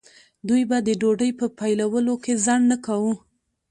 دوی 0.47 0.61
به 0.69 0.77
د 0.87 0.89
ډوډۍ 1.01 1.31
په 1.39 1.45
پیلولو 1.57 2.13
کې 2.23 2.33
ځنډ 2.45 2.63
نه 2.71 2.77
کاوه. 2.85 3.13